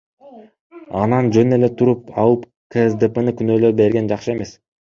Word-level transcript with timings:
Анан 1.01 1.29
жөн 1.35 1.53
эле 1.59 1.69
туруп 1.81 2.09
алып 2.23 2.49
КСДПны 2.77 3.37
күнөөлөй 3.43 3.81
берген 3.83 4.13
жакшы 4.15 4.37
эмес. 4.39 4.61